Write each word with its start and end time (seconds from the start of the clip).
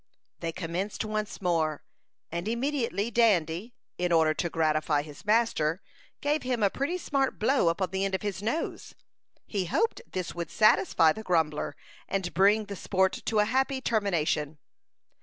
They 0.39 0.51
commenced 0.51 1.05
once 1.05 1.43
more, 1.43 1.83
and 2.31 2.47
immediately 2.47 3.11
Dandy, 3.11 3.75
in 3.99 4.11
order 4.11 4.33
to 4.33 4.49
gratify 4.49 5.03
his 5.03 5.25
master, 5.25 5.79
gave 6.21 6.41
him 6.41 6.63
a 6.63 6.71
pretty 6.71 6.97
smart 6.97 7.37
blow 7.37 7.69
upon 7.69 7.91
the 7.91 8.03
end 8.03 8.15
of 8.15 8.23
his 8.23 8.41
nose. 8.41 8.95
He 9.45 9.65
hoped 9.65 10.01
this 10.11 10.33
would 10.33 10.49
satisfy 10.49 11.13
the 11.13 11.21
grumbler, 11.21 11.75
and 12.07 12.33
bring 12.33 12.65
the 12.65 12.75
sport 12.75 13.13
to 13.27 13.37
a 13.37 13.45
happy 13.45 13.79
termination. 13.79 14.57